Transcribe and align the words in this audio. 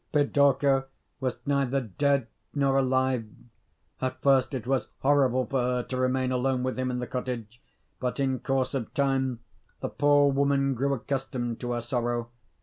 Pidorka 0.11 0.85
was 1.19 1.37
neither 1.45 1.79
dead 1.79 2.25
not 2.55 2.73
alive. 2.73 3.27
At 4.01 4.19
first 4.23 4.55
it 4.55 4.65
was 4.65 4.89
horrible 5.01 5.45
for 5.45 5.61
her 5.61 5.83
to 5.83 5.97
remain 5.97 6.31
alone 6.31 6.63
with 6.63 6.79
him 6.79 6.89
in 6.89 6.97
the 6.97 7.05
cottage; 7.05 7.61
but, 7.99 8.19
in 8.19 8.39
course 8.39 8.73
of 8.73 8.91
time, 8.95 9.41
the 9.79 9.89
poor 9.89 10.31
woman 10.31 10.73
grew 10.73 10.91
accustomed 10.95 11.59
to 11.59 11.73
her 11.73 11.81
sorrow. 11.81 12.31